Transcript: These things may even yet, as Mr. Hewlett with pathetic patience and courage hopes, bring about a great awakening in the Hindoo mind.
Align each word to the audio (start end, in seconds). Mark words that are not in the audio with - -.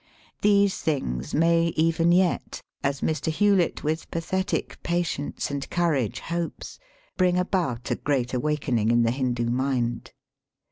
These 0.41 0.79
things 0.79 1.35
may 1.35 1.65
even 1.77 2.11
yet, 2.11 2.59
as 2.83 3.01
Mr. 3.01 3.27
Hewlett 3.31 3.83
with 3.83 4.09
pathetic 4.09 4.81
patience 4.81 5.51
and 5.51 5.69
courage 5.69 6.21
hopes, 6.21 6.79
bring 7.17 7.37
about 7.37 7.91
a 7.91 7.95
great 7.95 8.33
awakening 8.33 8.89
in 8.89 9.03
the 9.03 9.11
Hindoo 9.11 9.51
mind. 9.51 10.11